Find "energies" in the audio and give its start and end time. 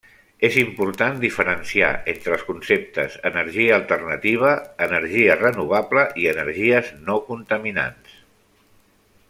6.35-6.91